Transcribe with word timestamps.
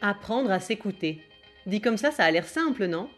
Apprendre 0.00 0.52
à 0.52 0.60
s'écouter. 0.60 1.20
Dit 1.66 1.80
comme 1.80 1.96
ça, 1.96 2.12
ça 2.12 2.24
a 2.24 2.30
l'air 2.30 2.46
simple, 2.46 2.86
non? 2.86 3.08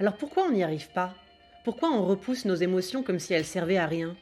Alors 0.00 0.16
pourquoi 0.16 0.44
on 0.44 0.52
n'y 0.52 0.64
arrive 0.64 0.88
pas? 0.94 1.14
Pourquoi 1.62 1.90
on 1.90 2.06
repousse 2.06 2.46
nos 2.46 2.54
émotions 2.54 3.02
comme 3.02 3.18
si 3.18 3.34
elles 3.34 3.44
servaient 3.44 3.76
à 3.76 3.86
rien? 3.86 4.16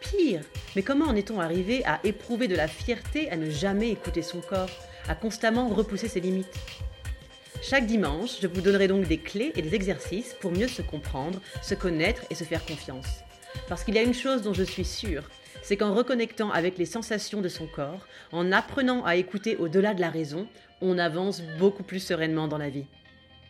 Pire, 0.00 0.40
mais 0.74 0.82
comment 0.82 1.04
en 1.04 1.14
est-on 1.14 1.38
arrivé 1.38 1.84
à 1.84 2.00
éprouver 2.02 2.48
de 2.48 2.56
la 2.56 2.66
fierté 2.66 3.30
à 3.30 3.36
ne 3.36 3.50
jamais 3.50 3.90
écouter 3.90 4.22
son 4.22 4.40
corps, 4.40 4.70
à 5.06 5.14
constamment 5.14 5.68
repousser 5.68 6.08
ses 6.08 6.20
limites? 6.20 6.58
Chaque 7.60 7.84
dimanche, 7.84 8.40
je 8.40 8.46
vous 8.46 8.62
donnerai 8.62 8.88
donc 8.88 9.06
des 9.06 9.18
clés 9.18 9.52
et 9.54 9.60
des 9.60 9.74
exercices 9.74 10.34
pour 10.40 10.52
mieux 10.52 10.68
se 10.68 10.80
comprendre, 10.80 11.42
se 11.60 11.74
connaître 11.74 12.22
et 12.30 12.34
se 12.34 12.44
faire 12.44 12.64
confiance. 12.64 13.20
Parce 13.68 13.84
qu'il 13.84 13.96
y 13.96 13.98
a 13.98 14.02
une 14.02 14.14
chose 14.14 14.40
dont 14.40 14.54
je 14.54 14.62
suis 14.62 14.86
sûre, 14.86 15.28
c'est 15.62 15.76
qu'en 15.76 15.94
reconnectant 15.94 16.50
avec 16.50 16.78
les 16.78 16.86
sensations 16.86 17.40
de 17.40 17.48
son 17.48 17.66
corps, 17.66 18.06
en 18.32 18.52
apprenant 18.52 19.04
à 19.04 19.16
écouter 19.16 19.56
au-delà 19.56 19.94
de 19.94 20.00
la 20.00 20.10
raison, 20.10 20.46
on 20.80 20.98
avance 20.98 21.42
beaucoup 21.58 21.82
plus 21.82 22.00
sereinement 22.00 22.48
dans 22.48 22.58
la 22.58 22.70
vie. 22.70 22.86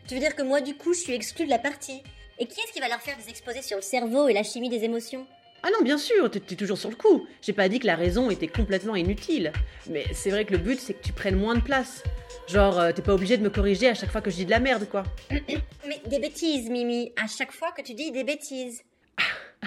Tu 0.09 0.15
veux 0.15 0.21
dire 0.21 0.35
que 0.35 0.43
moi, 0.43 0.61
du 0.61 0.75
coup, 0.75 0.93
je 0.93 1.01
suis 1.01 1.13
exclue 1.13 1.45
de 1.45 1.51
la 1.51 1.59
partie 1.59 2.03
Et 2.39 2.47
qui 2.47 2.61
est-ce 2.61 2.73
qui 2.73 2.81
va 2.81 2.89
leur 2.89 3.01
faire 3.01 3.17
des 3.17 3.29
exposés 3.29 3.63
sur 3.63 3.77
le 3.77 3.83
cerveau 3.83 4.29
et 4.29 4.33
la 4.33 4.43
chimie 4.43 4.69
des 4.69 4.85
émotions? 4.85 5.27
Ah 5.63 5.69
non, 5.77 5.85
bien 5.85 5.99
sûr, 5.99 6.31
t'es 6.31 6.41
toujours 6.41 6.79
sur 6.79 6.89
le 6.89 6.97
coup. 6.97 7.27
J'ai 7.43 7.53
pas 7.53 7.69
dit 7.69 7.81
que 7.81 7.87
la 7.87 7.95
raison 7.95 8.31
était 8.31 8.49
complètement 8.49 8.97
inutile. 8.97 9.53
Mais 9.91 10.05
c'est 10.15 10.31
vrai 10.31 10.47
que 10.47 10.53
le 10.53 10.59
but, 10.59 10.81
c'est 10.81 10.95
que 10.95 11.03
tu 11.03 11.13
prennes 11.13 11.37
moins 11.37 11.55
de 11.55 11.61
place. 11.61 12.03
Genre, 12.49 12.79
euh, 12.79 12.93
t'es 12.93 13.03
pas 13.03 13.13
obligé 13.13 13.37
de 13.37 13.43
me 13.43 13.51
corriger 13.51 13.89
à 13.89 13.95
chaque 13.95 14.11
fois 14.11 14.23
que 14.23 14.31
je 14.31 14.37
dis 14.37 14.47
de 14.47 14.51
la 14.51 14.59
merde, 14.59 14.89
quoi. 14.89 15.03
Mais 15.31 16.01
des 16.07 16.19
bêtises, 16.19 16.71
Mimi, 16.71 17.13
à 17.23 17.27
chaque 17.27 17.53
fois 17.53 17.73
que 17.73 17.83
tu 17.83 17.93
dis 17.93 18.11
des 18.11 18.25
bêtises. 18.25 18.83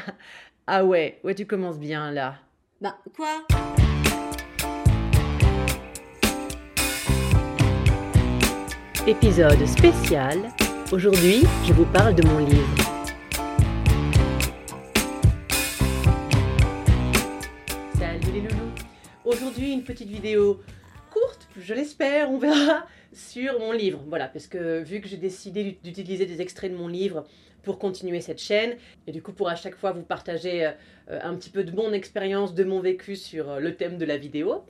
ah 0.67 0.85
ouais, 0.85 1.19
ouais, 1.23 1.35
tu 1.35 1.45
commences 1.45 1.77
bien 1.77 2.11
là. 2.11 2.35
Bah, 2.79 2.97
quoi? 3.15 3.45
Épisode 9.05 9.65
spécial. 9.65 10.39
Aujourd'hui, 10.91 11.43
je 11.65 11.73
vous 11.73 11.85
parle 11.85 12.15
de 12.15 12.25
mon 12.25 12.39
livre. 12.39 12.75
Salut 17.97 18.31
les 18.31 18.41
loulous. 18.41 18.71
Aujourd'hui, 19.25 19.73
une 19.73 19.83
petite 19.83 20.07
vidéo 20.07 20.61
courte, 21.11 21.49
je 21.57 21.73
l'espère, 21.73 22.31
on 22.31 22.37
verra, 22.37 22.85
sur 23.13 23.59
mon 23.59 23.71
livre. 23.71 24.03
Voilà, 24.07 24.27
parce 24.27 24.47
que 24.47 24.81
vu 24.81 25.01
que 25.01 25.07
j'ai 25.07 25.17
décidé 25.17 25.77
d'utiliser 25.83 26.25
des 26.25 26.41
extraits 26.41 26.71
de 26.71 26.77
mon 26.77 26.87
livre 26.87 27.25
pour 27.63 27.79
continuer 27.79 28.21
cette 28.21 28.41
chaîne, 28.41 28.75
et 29.07 29.11
du 29.11 29.21
coup 29.21 29.31
pour 29.31 29.47
à 29.49 29.55
chaque 29.55 29.75
fois 29.75 29.91
vous 29.91 30.03
partager 30.03 30.65
euh, 30.65 30.71
un 31.09 31.35
petit 31.35 31.49
peu 31.49 31.63
de 31.63 31.71
mon 31.71 31.93
expérience, 31.93 32.53
de 32.53 32.63
mon 32.63 32.81
vécu 32.81 33.15
sur 33.15 33.49
euh, 33.49 33.59
le 33.59 33.75
thème 33.75 33.97
de 33.97 34.05
la 34.05 34.17
vidéo, 34.17 34.65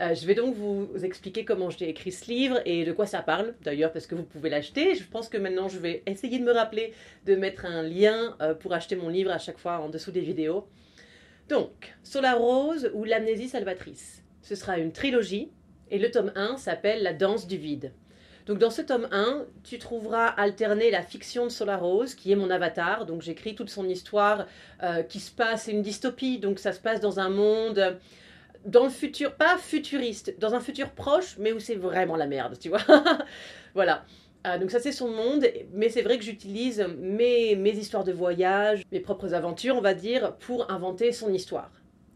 euh, 0.00 0.14
je 0.14 0.26
vais 0.26 0.34
donc 0.34 0.54
vous 0.54 0.88
expliquer 1.04 1.44
comment 1.44 1.70
j'ai 1.70 1.88
écrit 1.88 2.12
ce 2.12 2.30
livre 2.30 2.60
et 2.64 2.84
de 2.84 2.92
quoi 2.92 3.06
ça 3.06 3.20
parle, 3.20 3.54
d'ailleurs, 3.62 3.92
parce 3.92 4.06
que 4.06 4.14
vous 4.14 4.22
pouvez 4.22 4.48
l'acheter. 4.48 4.94
Je 4.94 5.04
pense 5.04 5.28
que 5.28 5.36
maintenant, 5.36 5.68
je 5.68 5.78
vais 5.78 6.02
essayer 6.06 6.38
de 6.38 6.44
me 6.44 6.52
rappeler 6.52 6.94
de 7.26 7.34
mettre 7.34 7.66
un 7.66 7.82
lien 7.82 8.36
pour 8.60 8.72
acheter 8.72 8.94
mon 8.94 9.08
livre 9.08 9.32
à 9.32 9.38
chaque 9.38 9.58
fois 9.58 9.80
en 9.80 9.88
dessous 9.88 10.12
des 10.12 10.20
vidéos. 10.20 10.68
Donc, 11.48 11.94
Solar 12.04 12.38
Rose 12.38 12.92
ou 12.94 13.02
l'amnésie 13.02 13.48
salvatrice. 13.48 14.22
Ce 14.42 14.54
sera 14.54 14.78
une 14.78 14.92
trilogie 14.92 15.50
et 15.90 15.98
le 15.98 16.10
tome 16.10 16.32
1 16.34 16.56
s'appelle 16.56 17.02
La 17.02 17.12
danse 17.12 17.46
du 17.46 17.56
vide. 17.56 17.92
Donc 18.46 18.58
dans 18.58 18.70
ce 18.70 18.80
tome 18.80 19.08
1, 19.12 19.44
tu 19.62 19.78
trouveras 19.78 20.26
alterner 20.26 20.90
la 20.90 21.02
fiction 21.02 21.44
de 21.44 21.50
Solar 21.50 21.80
Rose, 21.80 22.14
qui 22.14 22.32
est 22.32 22.36
mon 22.36 22.48
avatar. 22.48 23.04
Donc 23.04 23.20
j'écris 23.20 23.54
toute 23.54 23.68
son 23.68 23.86
histoire 23.88 24.46
euh, 24.82 25.02
qui 25.02 25.20
se 25.20 25.30
passe, 25.30 25.64
c'est 25.64 25.72
une 25.72 25.82
dystopie, 25.82 26.38
donc 26.38 26.58
ça 26.58 26.72
se 26.72 26.80
passe 26.80 27.00
dans 27.00 27.20
un 27.20 27.28
monde 27.28 27.98
dans 28.64 28.84
le 28.84 28.90
futur, 28.90 29.34
pas 29.34 29.56
futuriste, 29.56 30.38
dans 30.38 30.54
un 30.54 30.60
futur 30.60 30.90
proche, 30.90 31.36
mais 31.38 31.52
où 31.52 31.60
c'est 31.60 31.74
vraiment 31.74 32.16
la 32.16 32.26
merde, 32.26 32.58
tu 32.58 32.68
vois. 32.68 32.80
voilà. 33.74 34.04
Euh, 34.46 34.58
donc 34.58 34.70
ça 34.70 34.78
c'est 34.78 34.92
son 34.92 35.10
monde, 35.10 35.46
mais 35.72 35.88
c'est 35.88 36.02
vrai 36.02 36.18
que 36.18 36.24
j'utilise 36.24 36.86
mes, 36.98 37.56
mes 37.56 37.72
histoires 37.72 38.04
de 38.04 38.12
voyage, 38.12 38.82
mes 38.92 39.00
propres 39.00 39.34
aventures, 39.34 39.76
on 39.76 39.80
va 39.80 39.94
dire, 39.94 40.36
pour 40.36 40.70
inventer 40.70 41.12
son 41.12 41.32
histoire. 41.32 41.70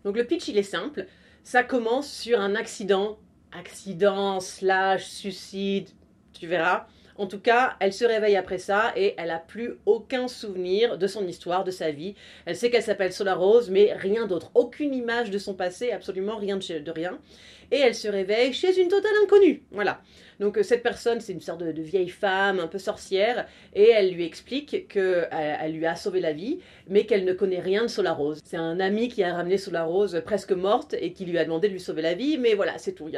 Donc 0.04 0.16
le 0.16 0.24
pitch 0.24 0.48
il 0.48 0.56
est 0.56 0.62
simple, 0.62 1.06
ça 1.42 1.64
commence 1.64 2.10
sur 2.10 2.40
un 2.40 2.54
accident, 2.54 3.18
accident 3.52 4.40
slash 4.40 5.06
suicide, 5.06 5.88
tu 6.32 6.46
verras, 6.46 6.86
en 7.16 7.26
tout 7.26 7.40
cas, 7.40 7.76
elle 7.80 7.92
se 7.92 8.04
réveille 8.04 8.36
après 8.36 8.58
ça 8.58 8.92
et 8.96 9.14
elle 9.18 9.28
n'a 9.28 9.38
plus 9.38 9.74
aucun 9.86 10.28
souvenir 10.28 10.98
de 10.98 11.06
son 11.06 11.26
histoire, 11.26 11.64
de 11.64 11.70
sa 11.70 11.90
vie. 11.90 12.14
Elle 12.46 12.56
sait 12.56 12.70
qu'elle 12.70 12.82
s'appelle 12.82 13.12
Solar 13.12 13.38
Rose, 13.38 13.70
mais 13.70 13.92
rien 13.94 14.26
d'autre. 14.26 14.50
Aucune 14.54 14.94
image 14.94 15.30
de 15.30 15.38
son 15.38 15.54
passé, 15.54 15.92
absolument 15.92 16.36
rien 16.36 16.56
de, 16.56 16.90
rien. 16.90 17.18
Et 17.70 17.78
elle 17.78 17.94
se 17.94 18.08
réveille 18.08 18.52
chez 18.52 18.80
une 18.80 18.88
totale 18.88 19.12
inconnue. 19.24 19.62
Voilà. 19.70 20.00
Donc 20.40 20.58
euh, 20.58 20.62
cette 20.62 20.82
personne, 20.82 21.20
c'est 21.20 21.32
une 21.32 21.40
sorte 21.40 21.62
de, 21.62 21.82
vieille 21.82 22.08
femme, 22.08 22.58
un 22.58 22.66
peu 22.66 22.78
sorcière, 22.78 23.46
et 23.74 23.90
elle 23.90 24.12
lui 24.12 24.24
explique 24.24 24.88
qu'elle 24.88 25.28
elle 25.30 25.72
lui 25.72 25.86
a 25.86 25.94
sauvé 25.94 26.20
la 26.20 26.32
vie, 26.32 26.60
mais 26.88 27.06
qu'elle 27.06 27.24
ne 27.24 27.32
connaît 27.32 27.60
rien 27.60 27.82
de 27.82 27.88
Solar 27.88 28.16
Rose. 28.16 28.40
C'est 28.44 28.56
un 28.56 28.80
ami 28.80 29.08
qui 29.08 29.22
a 29.22 29.34
ramené 29.34 29.58
Solar 29.58 29.88
Rose 29.88 30.20
presque 30.24 30.52
morte 30.52 30.94
et 30.98 31.12
qui 31.12 31.24
lui 31.24 31.38
a 31.38 31.44
demandé 31.44 31.68
de 31.68 31.74
lui 31.74 31.80
sauver 31.80 32.02
la 32.02 32.14
vie, 32.14 32.38
mais 32.38 32.54
voilà, 32.54 32.78
c'est 32.78 32.92
tout. 32.92 33.10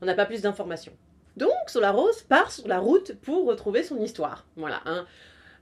on 0.00 0.06
n'a 0.06 0.14
pas 0.14 0.26
plus 0.26 0.42
d'informations. 0.42 0.92
Donc 1.36 1.52
Solarose 1.68 2.22
part 2.22 2.50
sur 2.50 2.66
la 2.68 2.78
route 2.78 3.14
pour 3.22 3.46
retrouver 3.46 3.82
son 3.82 4.00
histoire. 4.00 4.46
Voilà, 4.56 4.80
hein. 4.86 5.06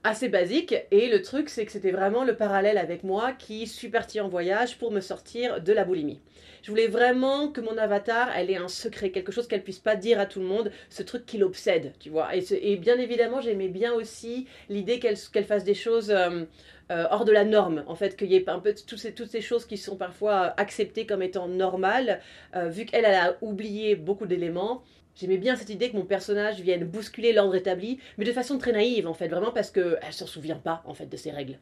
assez 0.03 0.29
basique. 0.29 0.75
Et 0.91 1.07
le 1.09 1.21
truc, 1.21 1.49
c'est 1.49 1.65
que 1.65 1.71
c'était 1.71 1.91
vraiment 1.91 2.23
le 2.23 2.35
parallèle 2.35 2.77
avec 2.77 3.03
moi 3.03 3.33
qui 3.33 3.67
suis 3.67 3.89
partie 3.89 4.19
en 4.19 4.29
voyage 4.29 4.77
pour 4.77 4.91
me 4.91 4.99
sortir 4.99 5.61
de 5.61 5.73
la 5.73 5.85
boulimie. 5.85 6.21
Je 6.61 6.71
voulais 6.71 6.87
vraiment 6.87 7.47
que 7.47 7.61
mon 7.61 7.77
avatar, 7.77 8.29
elle 8.35 8.49
ait 8.51 8.57
un 8.57 8.67
secret, 8.67 9.11
quelque 9.11 9.31
chose 9.31 9.47
qu'elle 9.47 9.63
puisse 9.63 9.79
pas 9.79 9.95
dire 9.95 10.19
à 10.19 10.25
tout 10.25 10.39
le 10.39 10.45
monde, 10.45 10.71
ce 10.89 11.03
truc 11.03 11.25
qui 11.25 11.37
l'obsède, 11.37 11.93
tu 11.99 12.09
vois. 12.09 12.29
Et, 12.35 12.75
bien 12.77 12.97
évidemment, 12.97 13.39
j'aimais 13.41 13.69
bien 13.69 13.93
aussi 13.93 14.47
l'idée 14.67 14.99
qu'elle 14.99 15.45
fasse 15.45 15.63
des 15.63 15.73
choses 15.73 16.11
euh, 16.11 16.43
euh, 16.91 17.05
hors 17.11 17.23
de 17.23 17.31
la 17.31 17.45
norme, 17.45 17.83
en 17.87 17.95
fait, 17.95 18.17
qu'il 18.17 18.31
y 18.31 18.35
ait 18.35 18.49
un 18.49 18.59
peu 18.59 18.73
toutes 18.73 18.99
ces, 18.99 19.41
choses 19.41 19.65
qui 19.65 19.77
sont 19.77 19.95
parfois 19.95 20.53
acceptées 20.57 21.05
comme 21.05 21.21
étant 21.21 21.47
normales, 21.47 22.19
euh, 22.55 22.67
vu 22.67 22.85
qu'elle 22.85 23.05
elle 23.05 23.15
a 23.15 23.37
oublié 23.41 23.95
beaucoup 23.95 24.25
d'éléments. 24.25 24.81
J'aimais 25.15 25.37
bien 25.37 25.55
cette 25.55 25.69
idée 25.69 25.91
que 25.91 25.97
mon 25.97 26.05
personnage 26.05 26.61
vienne 26.61 26.85
bousculer 26.85 27.33
l'ordre 27.33 27.55
établi, 27.55 27.99
mais 28.17 28.25
de 28.25 28.31
façon 28.31 28.57
très 28.57 28.71
naïve 28.71 29.07
en 29.07 29.13
fait, 29.13 29.27
vraiment 29.27 29.51
parce 29.51 29.69
qu'elle 29.69 29.99
s'en 30.11 30.25
souvient 30.25 30.55
pas 30.55 30.81
en 30.85 30.93
fait 30.93 31.07
de 31.07 31.17
ces 31.17 31.29
règles. 31.29 31.59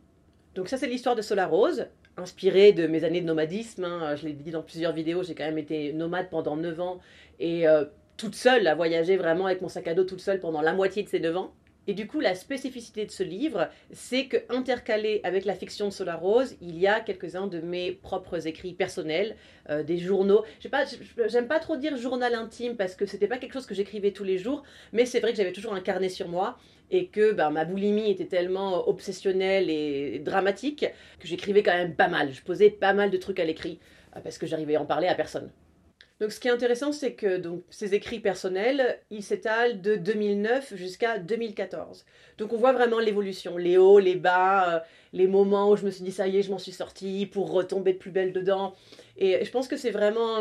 Donc 0.56 0.70
ça 0.70 0.78
c'est 0.78 0.88
l'histoire 0.88 1.16
de 1.16 1.22
Solar 1.22 1.50
Rose, 1.50 1.88
inspirée 2.18 2.72
de 2.72 2.88
mes 2.88 3.04
années 3.04 3.22
de 3.22 3.26
nomadisme. 3.26 3.84
Hein. 3.84 4.16
Je 4.16 4.28
l'ai 4.28 4.34
dit 4.34 4.52
dans 4.52 4.62
plusieurs 4.62 4.94
vidéos, 4.94 5.24
j'ai 5.24 5.36
quand 5.36 5.46
même 5.46 5.58
été 5.58 5.92
nomade 5.94 6.30
pendant 6.30 6.56
9 6.56 6.80
ans 6.80 7.00
et 7.40 7.68
euh, 7.68 7.86
toute 8.16 8.36
seule 8.36 8.68
à 8.68 8.76
voyager 8.76 9.18
vraiment 9.18 9.46
avec 9.48 9.62
mon 9.62 9.70
sac 9.70 9.88
à 9.88 9.94
dos 9.94 10.04
toute 10.04 10.22
seule 10.22 10.40
pendant 10.40 10.62
la 10.62 10.74
moitié 10.74 11.04
de 11.04 11.10
ces 11.10 11.20
9 11.20 11.38
ans. 11.38 11.54
Et 11.88 11.94
du 11.94 12.06
coup, 12.06 12.20
la 12.20 12.36
spécificité 12.36 13.06
de 13.06 13.12
ce 13.12 13.24
livre, 13.24 13.70
c'est 13.92 14.26
que 14.26 14.38
intercalé 14.50 15.22
avec 15.24 15.46
la 15.46 15.56
fiction 15.56 15.88
de 15.88 15.94
Solar 15.94 16.20
Rose, 16.20 16.58
il 16.62 16.78
y 16.78 16.86
a 16.86 17.00
quelques-uns 17.00 17.48
de 17.48 17.62
mes 17.62 17.94
propres 17.94 18.46
écrits 18.46 18.74
personnels, 18.74 19.38
euh, 19.70 19.84
des 19.84 19.98
journaux. 19.98 20.44
J'aime 21.28 21.48
pas, 21.48 21.60
trop 21.60 21.78
dire 21.78 21.96
journal 21.98 22.36
intime 22.36 22.76
parce 22.76 22.96
que 22.96 23.06
c'était 23.06 23.28
pas 23.28 23.38
quelque 23.38 23.54
chose 23.54 23.66
que 23.66 23.74
j'écrivais 23.74 24.12
tous 24.12 24.26
les 24.26 24.38
jours, 24.38 24.64
mais 24.92 25.06
c'est 25.06 25.22
vrai 25.22 25.32
que 25.32 25.38
j'avais 25.38 25.54
toujours 25.54 25.74
un 25.74 25.80
carnet 25.80 26.10
sur 26.10 26.28
moi 26.28 26.58
et 26.92 27.08
que 27.08 27.32
ben, 27.32 27.52
ma 27.52 27.64
boulimie 27.64 28.12
était 28.12 28.28
tellement 28.28 28.88
obsessionnelle 28.88 29.70
et 29.70 30.20
dramatique 30.20 30.86
que 31.20 31.28
j'écrivais 31.28 31.64
quand 31.64 31.76
même 31.76 31.96
pas 31.96 32.10
mal. 32.10 32.34
Je 32.34 32.42
posais 32.42 32.70
pas 32.70 32.94
mal 32.94 33.12
de 33.12 33.18
trucs 33.18 33.40
à 33.40 33.46
l'écrit 33.46 33.80
euh, 34.16 34.20
parce 34.20 34.38
que 34.38 34.46
j'arrivais 34.46 34.76
à 34.76 34.82
en 34.82 34.86
parler 34.86 35.08
à 35.08 35.16
personne. 35.16 35.50
Donc 36.20 36.32
ce 36.32 36.40
qui 36.40 36.48
est 36.48 36.52
intéressant, 36.52 36.92
c'est 36.92 37.14
que 37.14 37.38
donc, 37.38 37.64
ces 37.70 37.94
écrits 37.94 38.20
personnels, 38.20 39.00
ils 39.12 39.24
s'étalent 39.24 39.82
de 39.82 39.96
2009 39.96 40.76
jusqu'à 40.76 41.20
2014. 41.20 42.06
Donc 42.40 42.54
on 42.54 42.58
voit 42.58 42.74
vraiment 42.74 43.00
l'évolution, 43.00 43.58
les 43.58 43.78
hauts, 43.78 44.00
les 44.00 44.16
bas, 44.16 44.76
euh, 44.76 44.80
les 45.14 45.28
moments 45.28 45.70
où 45.70 45.76
je 45.76 45.86
me 45.86 45.92
suis 45.92 46.04
dit 46.04 46.12
ça 46.12 46.28
y 46.28 46.38
est, 46.38 46.42
je 46.42 46.50
m'en 46.50 46.58
suis 46.58 46.72
sortie 46.72 47.28
pour 47.28 47.52
retomber 47.52 47.94
de 47.94 48.00
plus 48.00 48.12
belle 48.12 48.34
dedans. 48.34 48.74
Et 49.20 49.44
je 49.44 49.52
pense 49.52 49.68
que 49.68 49.78
c'est 49.78 49.92
vraiment 49.92 50.38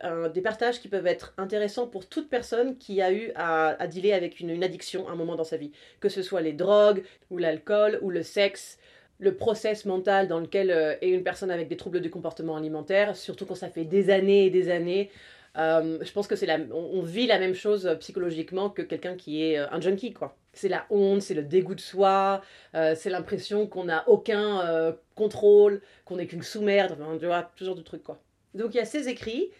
un, 0.00 0.28
des 0.28 0.40
partages 0.40 0.80
qui 0.80 0.88
peuvent 0.88 1.06
être 1.06 1.32
intéressants 1.38 1.86
pour 1.86 2.08
toute 2.08 2.28
personne 2.28 2.76
qui 2.76 3.00
a 3.00 3.12
eu 3.12 3.30
à, 3.36 3.86
dealer 3.86 4.12
avec 4.12 4.40
une, 4.40 4.50
une 4.50 4.64
addiction 4.64 5.08
à 5.08 5.12
un 5.12 5.16
moment 5.16 5.36
dans 5.36 5.44
sa 5.44 5.56
vie. 5.56 5.70
Que 6.00 6.08
ce 6.08 6.22
soit 6.22 6.40
les 6.40 6.52
drogues, 6.52 7.04
ou 7.30 7.38
l'alcool, 7.38 8.00
ou 8.02 8.10
le 8.10 8.24
sexe, 8.24 8.78
le 9.18 9.34
process 9.34 9.84
mental 9.84 10.28
dans 10.28 10.40
lequel 10.40 10.70
euh, 10.70 10.94
est 11.00 11.10
une 11.10 11.22
personne 11.22 11.50
avec 11.50 11.68
des 11.68 11.76
troubles 11.76 12.00
du 12.00 12.10
comportement 12.10 12.56
alimentaire, 12.56 13.16
surtout 13.16 13.46
quand 13.46 13.54
ça 13.54 13.70
fait 13.70 13.84
des 13.84 14.10
années 14.10 14.46
et 14.46 14.50
des 14.50 14.70
années. 14.70 15.10
Euh, 15.56 15.98
je 16.02 16.12
pense 16.12 16.26
que 16.26 16.36
c'est 16.36 16.44
la, 16.44 16.58
on, 16.72 17.00
vit 17.00 17.26
la 17.26 17.38
même 17.38 17.54
chose 17.54 17.96
psychologiquement 18.00 18.68
que 18.68 18.82
quelqu'un 18.82 19.16
qui 19.16 19.42
est 19.42 19.58
euh, 19.58 19.66
un 19.70 19.80
junkie, 19.80 20.12
quoi. 20.12 20.36
C'est 20.52 20.68
la 20.68 20.86
honte, 20.90 21.22
c'est 21.22 21.34
le 21.34 21.42
dégoût 21.42 21.74
de 21.74 21.80
soi, 21.80 22.40
c'est 22.72 23.10
l'impression 23.10 23.66
qu'on 23.66 23.84
n'a 23.84 24.08
aucun 24.08 24.96
contrôle, 25.14 25.82
qu'on 26.06 26.16
n'est 26.16 26.26
qu'une 26.26 26.42
sous-merde, 26.42 26.92
enfin, 26.92 27.18
tu 27.18 27.26
vois, 27.26 27.50
genre 27.60 27.74
de 27.74 27.82
trucs, 27.82 28.02
quoi. 28.02 28.22
Donc 28.54 28.72
il 28.72 28.78
y 28.78 28.80
a 28.80 28.86
ces 28.86 29.10
écrits, 29.10 29.50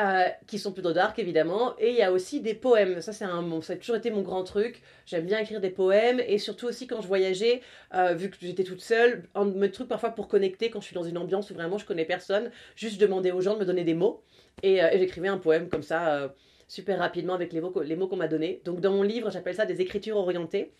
euh, 0.00 0.24
qui 0.46 0.58
sont 0.58 0.72
plutôt 0.72 0.92
dark 0.92 1.18
évidemment, 1.18 1.74
et 1.78 1.90
il 1.90 1.96
y 1.96 2.02
a 2.02 2.10
aussi 2.12 2.40
des 2.40 2.54
poèmes. 2.54 3.02
Ça, 3.02 3.12
c'est 3.12 3.26
un, 3.26 3.60
ça 3.60 3.74
a 3.74 3.76
toujours 3.76 3.96
été 3.96 4.10
mon 4.10 4.22
grand 4.22 4.42
truc. 4.42 4.82
J'aime 5.04 5.26
bien 5.26 5.38
écrire 5.38 5.60
des 5.60 5.70
poèmes, 5.70 6.18
et 6.26 6.38
surtout 6.38 6.66
aussi 6.66 6.86
quand 6.86 7.02
je 7.02 7.06
voyageais, 7.06 7.60
euh, 7.94 8.14
vu 8.14 8.30
que 8.30 8.36
j'étais 8.40 8.64
toute 8.64 8.80
seule, 8.80 9.28
un 9.34 9.44
de 9.44 9.56
mes 9.56 9.70
trucs 9.70 9.88
parfois 9.88 10.10
pour 10.10 10.28
connecter 10.28 10.70
quand 10.70 10.80
je 10.80 10.86
suis 10.86 10.94
dans 10.94 11.04
une 11.04 11.18
ambiance 11.18 11.50
où 11.50 11.54
vraiment 11.54 11.76
je 11.76 11.84
connais 11.84 12.06
personne, 12.06 12.50
juste 12.74 12.98
demander 13.00 13.32
aux 13.32 13.42
gens 13.42 13.54
de 13.54 13.60
me 13.60 13.64
donner 13.66 13.84
des 13.84 13.94
mots, 13.94 14.22
et, 14.62 14.82
euh, 14.82 14.88
j'écrivais 14.94 15.28
un 15.28 15.38
poème 15.38 15.68
comme 15.68 15.82
ça 15.82 16.34
super 16.68 16.98
rapidement 16.98 17.34
avec 17.34 17.52
les 17.52 17.60
mots, 17.60 17.72
les 17.82 17.94
mots 17.94 18.08
qu'on 18.08 18.16
m'a 18.16 18.28
donnés. 18.28 18.62
Donc 18.64 18.80
dans 18.80 18.92
mon 18.92 19.02
livre, 19.02 19.30
j'appelle 19.30 19.54
ça 19.54 19.66
des 19.66 19.82
écritures 19.82 20.16
orientées. 20.16 20.72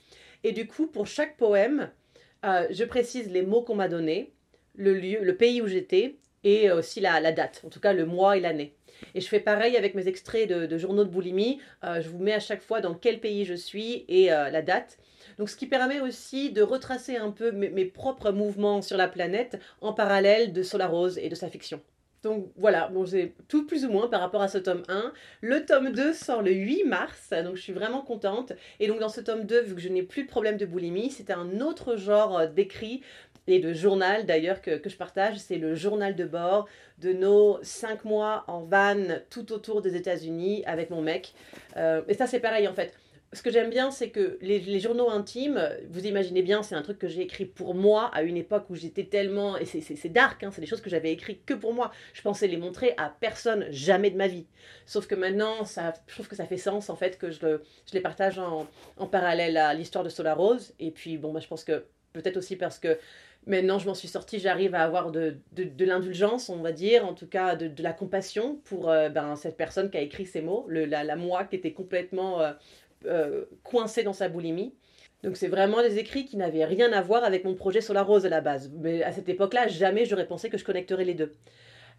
Et 0.42 0.52
du 0.52 0.66
coup, 0.66 0.86
pour 0.86 1.06
chaque 1.06 1.36
poème, 1.36 1.90
je 2.42 2.84
précise 2.84 3.30
les 3.30 3.42
mots 3.42 3.62
qu'on 3.62 3.74
m'a 3.74 3.88
donnés, 3.88 4.32
le 4.74 4.94
lieu, 4.94 5.18
le 5.20 5.36
pays 5.36 5.60
où 5.60 5.66
j'étais 5.66 6.16
et 6.44 6.70
aussi 6.70 7.00
la, 7.00 7.32
date, 7.32 7.62
en 7.64 7.68
tout 7.68 7.80
cas 7.80 7.92
le 7.92 8.06
mois 8.06 8.36
et 8.36 8.40
l'année. 8.40 8.74
Et 9.14 9.20
je 9.20 9.28
fais 9.28 9.40
pareil 9.40 9.76
avec 9.76 9.94
mes 9.94 10.08
extraits 10.08 10.48
de, 10.48 10.78
journaux 10.78 11.04
de 11.04 11.10
boulimie. 11.10 11.60
je 11.82 12.08
vous 12.08 12.18
mets 12.18 12.34
à 12.34 12.40
chaque 12.40 12.62
fois 12.62 12.80
dans 12.80 12.94
quel 12.94 13.20
pays 13.20 13.44
je 13.44 13.54
suis 13.54 14.04
et 14.08 14.26
la 14.26 14.62
date. 14.62 14.98
Donc 15.38 15.48
ce 15.48 15.56
qui 15.56 15.66
permet 15.66 16.00
aussi 16.00 16.50
de 16.50 16.62
retracer 16.62 17.16
un 17.16 17.30
peu 17.30 17.52
mes, 17.52 17.84
propres 17.84 18.32
mouvements 18.32 18.82
sur 18.82 18.96
la 18.96 19.08
planète 19.08 19.58
en 19.80 19.92
parallèle 19.92 20.52
de 20.52 20.62
Solarose 20.62 21.18
et 21.18 21.28
de 21.28 21.34
sa 21.34 21.48
fiction. 21.48 21.80
Donc 22.22 22.52
voilà, 22.56 22.88
bon, 22.88 23.04
c'est 23.04 23.32
tout 23.48 23.66
plus 23.66 23.84
ou 23.84 23.90
moins 23.90 24.08
par 24.08 24.20
rapport 24.20 24.42
à 24.42 24.48
ce 24.48 24.58
tome 24.58 24.82
1. 24.88 25.12
Le 25.40 25.66
tome 25.66 25.90
2 25.90 26.12
sort 26.12 26.42
le 26.42 26.52
8 26.52 26.84
mars, 26.84 27.30
donc 27.44 27.56
je 27.56 27.62
suis 27.62 27.72
vraiment 27.72 28.02
contente. 28.02 28.52
Et 28.78 28.86
donc 28.86 29.00
dans 29.00 29.08
ce 29.08 29.20
tome 29.20 29.44
2, 29.44 29.60
vu 29.62 29.74
que 29.74 29.80
je 29.80 29.88
n'ai 29.88 30.04
plus 30.04 30.22
de 30.22 30.28
problème 30.28 30.56
de 30.56 30.64
boulimie, 30.64 31.10
c'était 31.10 31.32
un 31.32 31.60
autre 31.60 31.96
genre 31.96 32.38
euh, 32.38 32.46
d'écrit 32.46 33.02
et 33.48 33.58
de 33.58 33.72
journal 33.72 34.24
d'ailleurs 34.24 34.62
que, 34.62 34.80
je 34.84 34.96
partage. 34.96 35.38
C'est 35.38 35.58
le 35.58 35.74
journal 35.74 36.14
de 36.14 36.24
bord 36.24 36.68
de 36.98 37.12
nos 37.12 37.58
5 37.62 38.04
mois 38.04 38.44
en 38.46 38.60
van 38.60 39.18
tout 39.28 39.52
autour 39.52 39.82
des 39.82 39.96
États-Unis 39.96 40.62
avec 40.64 40.90
mon 40.90 41.02
mec. 41.02 41.34
Euh, 41.76 42.02
et 42.06 42.14
ça 42.14 42.28
c'est 42.28 42.40
pareil 42.40 42.68
en 42.68 42.74
fait 42.74 42.94
ce 43.34 43.42
que 43.42 43.50
j'aime 43.50 43.70
bien, 43.70 43.90
c'est 43.90 44.10
que 44.10 44.36
les, 44.42 44.78
journaux 44.78 45.08
intimes, 45.08 45.60
vous 45.88 46.06
imaginez 46.06 46.42
bien, 46.42 46.62
c'est 46.62 46.74
un 46.74 46.82
truc 46.82 46.98
que 46.98 47.08
j'ai 47.08 47.22
écrit 47.22 47.46
pour 47.46 47.74
moi 47.74 48.10
à 48.12 48.22
une 48.22 48.36
époque 48.36 48.66
où 48.68 48.74
j'étais 48.74 49.04
tellement. 49.04 49.56
Et 49.56 49.64
c'est 49.64 50.08
dark, 50.10 50.42
hein, 50.42 50.50
c'est 50.52 50.60
des 50.60 50.66
choses 50.66 50.82
que 50.82 50.90
j'avais 50.90 51.12
écrites 51.12 51.44
que 51.46 51.54
pour 51.54 51.72
moi. 51.72 51.92
Je 52.12 52.20
pensais 52.20 52.46
les 52.46 52.58
montrer 52.58 52.92
à 52.98 53.08
personne, 53.08 53.66
jamais 53.70 54.10
de 54.10 54.16
ma 54.16 54.28
vie. 54.28 54.46
Sauf 54.84 55.06
que 55.06 55.14
maintenant, 55.14 55.64
je 55.64 56.12
trouve 56.12 56.28
que 56.28 56.36
ça 56.36 56.44
fait 56.44 56.58
sens, 56.58 56.90
en 56.90 56.96
fait, 56.96 57.16
que 57.16 57.30
je, 57.30 57.38
je 57.86 57.92
les 57.94 58.00
partage 58.00 58.38
en, 58.38 58.66
parallèle 59.06 59.56
à 59.56 59.72
l'histoire 59.72 60.04
de 60.04 60.10
Solar 60.10 60.36
Rose. 60.36 60.74
Et 60.78 60.90
puis, 60.90 61.16
bon, 61.16 61.32
moi, 61.32 61.40
je 61.40 61.48
pense 61.48 61.64
que 61.64 61.84
peut-être 62.12 62.36
aussi 62.36 62.56
parce 62.56 62.78
que 62.78 62.98
maintenant 63.46 63.78
je 63.78 63.86
m'en 63.86 63.94
suis 63.94 64.08
sortie, 64.08 64.38
j'arrive 64.38 64.74
à 64.74 64.82
avoir 64.82 65.10
de, 65.10 65.36
de, 65.52 65.84
l'indulgence, 65.84 66.48
on 66.48 66.62
va 66.62 66.72
dire, 66.72 67.06
en 67.06 67.14
tout 67.14 67.26
cas 67.26 67.56
de, 67.56 67.66
de 67.66 67.82
la 67.82 67.92
compassion 67.92 68.56
pour 68.64 68.90
euh, 68.90 69.08
ben, 69.08 69.34
cette 69.36 69.56
personne 69.56 69.90
qui 69.90 69.96
a 69.96 70.00
écrit 70.00 70.26
ces 70.26 70.42
mots, 70.42 70.64
le, 70.68 70.84
la, 70.84 71.02
la, 71.04 71.16
moi 71.16 71.44
qui 71.44 71.56
était 71.56 71.72
complètement 71.72 72.40
euh, 72.40 72.52
euh, 73.06 73.44
coincé 73.62 74.02
dans 74.02 74.12
sa 74.12 74.28
boulimie. 74.28 74.74
Donc 75.22 75.36
c'est 75.36 75.48
vraiment 75.48 75.82
des 75.82 75.98
écrits 75.98 76.24
qui 76.24 76.36
n'avaient 76.36 76.64
rien 76.64 76.92
à 76.92 77.00
voir 77.00 77.22
avec 77.22 77.44
mon 77.44 77.54
projet 77.54 77.80
Solar 77.80 78.06
Rose 78.06 78.26
à 78.26 78.28
la 78.28 78.40
base. 78.40 78.72
Mais 78.80 79.02
à 79.02 79.12
cette 79.12 79.28
époque-là, 79.28 79.68
jamais 79.68 80.04
j'aurais 80.04 80.26
pensé 80.26 80.48
que 80.50 80.58
je 80.58 80.64
connecterais 80.64 81.04
les 81.04 81.14
deux. 81.14 81.32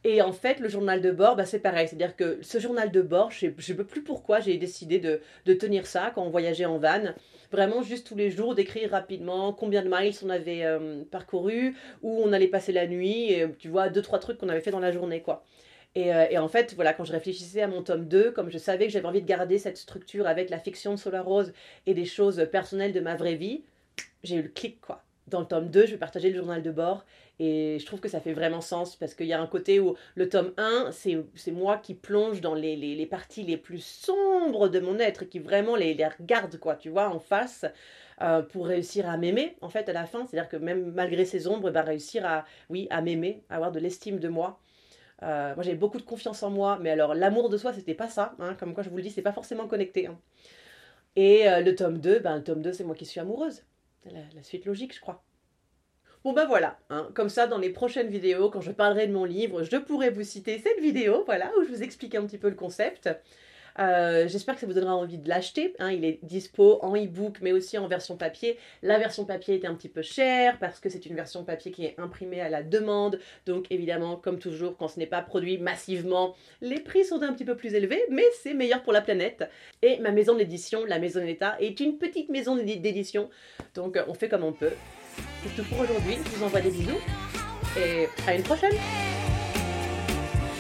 Et 0.05 0.21
en 0.21 0.33
fait, 0.33 0.59
le 0.59 0.67
journal 0.67 0.99
de 0.99 1.11
bord, 1.11 1.37
bah, 1.37 1.45
c'est 1.45 1.59
pareil. 1.59 1.87
C'est-à-dire 1.87 2.15
que 2.17 2.39
ce 2.41 2.59
journal 2.59 2.91
de 2.91 3.01
bord, 3.01 3.31
je 3.31 3.47
ne 3.47 3.61
sais 3.61 3.73
plus 3.73 4.03
pourquoi 4.03 4.41
j'ai 4.41 4.57
décidé 4.57 4.99
de, 4.99 5.21
tenir 5.53 5.87
ça 5.87 6.11
quand 6.13 6.23
on 6.23 6.29
voyageait 6.29 6.65
en 6.65 6.77
van. 6.77 7.13
Vraiment, 7.51 7.83
juste 7.83 8.07
tous 8.07 8.15
les 8.15 8.29
jours, 8.29 8.55
d'écrire 8.55 8.91
rapidement 8.91 9.53
combien 9.53 9.81
de 9.83 9.89
miles 9.89 10.13
on 10.25 10.29
avait 10.29 10.65
euh, 10.65 11.03
parcouru, 11.09 11.75
où 12.01 12.21
on 12.21 12.33
allait 12.33 12.47
passer 12.47 12.73
la 12.73 12.87
nuit, 12.87 13.31
et 13.31 13.45
tu 13.59 13.69
vois, 13.69 13.89
deux, 13.89 14.01
trois 14.01 14.19
trucs 14.19 14.39
qu'on 14.39 14.49
avait 14.49 14.59
fait 14.59 14.71
dans 14.71 14.79
la 14.79 14.91
journée, 14.91 15.21
quoi. 15.21 15.45
Euh, 15.97 16.25
et, 16.29 16.37
en 16.37 16.47
fait, 16.47 16.73
voilà, 16.73 16.93
quand 16.93 17.03
je 17.03 17.11
réfléchissais 17.11 17.61
à 17.61 17.67
mon 17.67 17.83
tome 17.83 18.07
2, 18.07 18.31
comme 18.31 18.49
je 18.49 18.57
savais 18.57 18.87
que 18.87 18.91
j'avais 18.91 19.05
envie 19.05 19.21
de 19.21 19.27
garder 19.27 19.57
cette 19.57 19.77
structure 19.77 20.27
avec 20.27 20.49
la 20.49 20.59
fiction 20.59 20.93
de 20.93 20.99
Solar 20.99 21.25
Rose 21.25 21.53
et 21.85 21.93
des 21.93 22.05
choses 22.05 22.47
personnelles 22.51 22.93
de 22.93 22.99
ma 22.99 23.15
vraie 23.15 23.35
vie, 23.35 23.63
j'ai 24.23 24.37
eu 24.37 24.41
le 24.41 24.49
clic, 24.49 24.81
quoi. 24.81 25.03
Dans 25.27 25.39
le 25.39 25.45
tome 25.45 25.69
2, 25.69 25.85
je 25.85 25.91
vais 25.91 25.97
partager 25.97 26.29
le 26.29 26.35
journal 26.35 26.61
de 26.61 26.71
bord 26.71 27.05
et 27.39 27.77
je 27.79 27.85
trouve 27.85 28.01
que 28.01 28.09
ça 28.09 28.19
fait 28.19 28.33
vraiment 28.33 28.59
sens 28.59 28.97
parce 28.97 29.15
qu'il 29.15 29.25
y 29.25 29.33
a 29.33 29.41
un 29.41 29.47
côté 29.47 29.79
où 29.79 29.95
le 30.15 30.27
tome 30.27 30.53
1, 30.57 30.89
c'est 30.91 31.51
moi 31.51 31.77
qui 31.77 31.93
plonge 31.93 32.41
dans 32.41 32.53
les, 32.53 32.75
les, 32.75 33.05
parties 33.05 33.43
les 33.43 33.55
plus 33.55 33.83
sombres 33.83 34.67
de 34.67 34.81
mon 34.81 34.99
être 34.99 35.23
qui 35.23 35.39
vraiment 35.39 35.77
les, 35.77 35.93
les 35.93 36.07
regarde, 36.07 36.57
quoi, 36.59 36.75
tu 36.75 36.89
vois, 36.89 37.09
en 37.09 37.19
face. 37.19 37.65
Euh, 38.21 38.43
pour 38.43 38.67
réussir 38.67 39.09
à 39.09 39.17
m'aimer 39.17 39.57
en 39.61 39.69
fait 39.69 39.89
à 39.89 39.91
la 39.91 40.05
fin 40.05 40.27
c'est 40.27 40.37
à 40.37 40.41
dire 40.41 40.47
que 40.47 40.55
même 40.55 40.91
malgré 40.91 41.25
ces 41.25 41.47
ombres 41.47 41.71
va 41.71 41.81
réussir 41.81 42.23
à 42.27 42.45
oui 42.69 42.85
à 42.91 43.01
m'aimer 43.01 43.41
avoir 43.49 43.71
de 43.71 43.79
l'estime 43.79 44.19
de 44.19 44.29
moi 44.29 44.59
euh, 45.21 45.53
moi, 45.55 45.63
j'avais 45.63 45.77
beaucoup 45.77 45.97
de 45.97 46.03
confiance 46.03 46.43
en 46.43 46.49
moi, 46.49 46.79
mais 46.81 46.89
alors 46.89 47.13
l'amour 47.13 47.49
de 47.49 47.57
soi, 47.57 47.73
c'était 47.73 47.93
pas 47.93 48.09
ça. 48.09 48.35
Hein, 48.39 48.55
comme 48.59 48.73
quoi, 48.73 48.83
je 48.83 48.89
vous 48.89 48.97
le 48.97 49.03
dis, 49.03 49.11
c'est 49.11 49.21
pas 49.21 49.31
forcément 49.31 49.67
connecté. 49.67 50.07
Hein. 50.07 50.19
Et 51.15 51.47
euh, 51.47 51.61
le 51.61 51.75
tome 51.75 51.99
2, 51.99 52.19
ben, 52.19 52.37
le 52.37 52.43
tome 52.43 52.61
2, 52.61 52.73
c'est 52.73 52.83
moi 52.83 52.95
qui 52.95 53.05
suis 53.05 53.19
amoureuse. 53.19 53.63
La, 54.05 54.21
la 54.35 54.43
suite 54.43 54.65
logique, 54.65 54.95
je 54.95 54.99
crois. 54.99 55.23
Bon 56.23 56.31
ben 56.31 56.45
voilà, 56.45 56.79
hein. 56.89 57.09
comme 57.15 57.27
ça 57.27 57.47
dans 57.47 57.57
les 57.57 57.69
prochaines 57.69 58.07
vidéos, 58.07 58.49
quand 58.49 58.61
je 58.61 58.71
parlerai 58.71 59.07
de 59.07 59.11
mon 59.11 59.25
livre, 59.25 59.63
je 59.63 59.75
pourrai 59.75 60.09
vous 60.09 60.23
citer 60.23 60.57
cette 60.57 60.79
vidéo, 60.79 61.23
voilà, 61.25 61.51
où 61.59 61.63
je 61.65 61.69
vous 61.69 61.83
explique 61.83 62.15
un 62.15 62.25
petit 62.25 62.37
peu 62.37 62.47
le 62.47 62.55
concept. 62.55 63.09
Euh, 63.79 64.27
j'espère 64.27 64.55
que 64.55 64.61
ça 64.61 64.67
vous 64.67 64.73
donnera 64.73 64.95
envie 64.95 65.17
de 65.17 65.27
l'acheter. 65.27 65.73
Hein. 65.79 65.91
il 65.91 66.05
est 66.05 66.19
dispo 66.23 66.79
en 66.81 66.95
e-book 66.95 67.37
mais 67.41 67.51
aussi 67.51 67.77
en 67.77 67.87
version 67.87 68.17
papier. 68.17 68.57
La 68.81 68.99
version 68.99 69.25
papier 69.25 69.55
était 69.55 69.67
un 69.67 69.75
petit 69.75 69.89
peu 69.89 70.01
chère 70.01 70.59
parce 70.59 70.79
que 70.79 70.89
c'est 70.89 71.05
une 71.05 71.15
version 71.15 71.43
papier 71.43 71.71
qui 71.71 71.85
est 71.85 71.95
imprimée 71.97 72.41
à 72.41 72.49
la 72.49 72.63
demande. 72.63 73.19
Donc 73.45 73.65
évidemment, 73.69 74.15
comme 74.15 74.39
toujours, 74.39 74.77
quand 74.77 74.87
ce 74.87 74.99
n'est 74.99 75.07
pas 75.07 75.21
produit 75.21 75.57
massivement, 75.57 76.35
les 76.61 76.79
prix 76.79 77.05
sont 77.05 77.21
un 77.21 77.33
petit 77.33 77.45
peu 77.45 77.55
plus 77.55 77.73
élevés, 77.73 78.03
mais 78.09 78.25
c'est 78.41 78.53
meilleur 78.53 78.83
pour 78.83 78.93
la 78.93 79.01
planète. 79.01 79.49
Et 79.81 79.99
ma 79.99 80.11
maison 80.11 80.35
d'édition, 80.35 80.85
la 80.85 80.99
Maison 80.99 81.19
d'État, 81.19 81.57
est 81.59 81.79
une 81.79 81.97
petite 81.97 82.29
maison 82.29 82.55
d'édition. 82.55 83.29
Donc 83.75 83.99
on 84.07 84.13
fait 84.13 84.29
comme 84.29 84.43
on 84.43 84.53
peut. 84.53 84.73
C'est 85.43 85.61
tout 85.61 85.67
pour 85.67 85.79
aujourd'hui. 85.81 86.15
Je 86.23 86.37
vous 86.37 86.43
envoie 86.43 86.61
des 86.61 86.71
bisous 86.71 86.99
et 87.77 88.07
à 88.27 88.35
une 88.35 88.43
prochaine. 88.43 88.73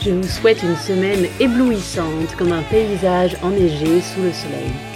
Je 0.03 0.11
vous 0.11 0.27
souhaite 0.27 0.61
une 0.63 0.75
semaine 0.75 1.27
éblouissante 1.39 2.35
comme 2.37 2.51
un 2.51 2.61
paysage 2.63 3.37
enneigé 3.41 4.01
sous 4.01 4.21
le 4.21 4.33
soleil. 4.33 4.92